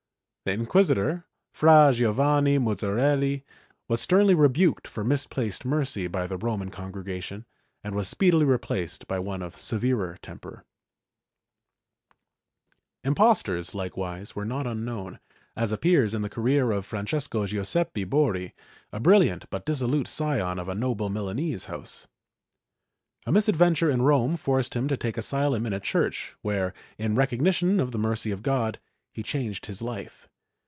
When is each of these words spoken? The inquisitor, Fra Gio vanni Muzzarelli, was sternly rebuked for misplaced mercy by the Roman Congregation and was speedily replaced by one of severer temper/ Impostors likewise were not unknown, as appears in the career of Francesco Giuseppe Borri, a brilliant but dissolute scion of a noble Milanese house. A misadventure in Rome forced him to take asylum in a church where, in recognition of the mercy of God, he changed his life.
The 0.43 0.53
inquisitor, 0.53 1.27
Fra 1.53 1.91
Gio 1.93 2.11
vanni 2.11 2.57
Muzzarelli, 2.57 3.43
was 3.87 4.01
sternly 4.01 4.33
rebuked 4.33 4.87
for 4.87 5.03
misplaced 5.03 5.65
mercy 5.65 6.07
by 6.07 6.25
the 6.25 6.35
Roman 6.35 6.71
Congregation 6.71 7.45
and 7.83 7.93
was 7.93 8.07
speedily 8.07 8.43
replaced 8.43 9.07
by 9.07 9.19
one 9.19 9.43
of 9.43 9.55
severer 9.59 10.17
temper/ 10.23 10.65
Impostors 13.03 13.75
likewise 13.75 14.35
were 14.35 14.43
not 14.43 14.65
unknown, 14.65 15.19
as 15.55 15.71
appears 15.71 16.11
in 16.11 16.23
the 16.23 16.29
career 16.29 16.71
of 16.71 16.85
Francesco 16.87 17.45
Giuseppe 17.45 18.03
Borri, 18.03 18.53
a 18.91 18.99
brilliant 18.99 19.47
but 19.51 19.63
dissolute 19.63 20.07
scion 20.07 20.57
of 20.57 20.67
a 20.67 20.73
noble 20.75 21.09
Milanese 21.09 21.65
house. 21.65 22.07
A 23.27 23.31
misadventure 23.31 23.91
in 23.91 24.01
Rome 24.01 24.37
forced 24.37 24.75
him 24.75 24.87
to 24.87 24.97
take 24.97 25.17
asylum 25.17 25.67
in 25.67 25.71
a 25.73 25.79
church 25.79 26.35
where, 26.41 26.73
in 26.97 27.13
recognition 27.13 27.79
of 27.79 27.91
the 27.91 27.99
mercy 27.99 28.31
of 28.31 28.41
God, 28.41 28.79
he 29.13 29.21
changed 29.21 29.67
his 29.67 29.83
life. 29.83 30.27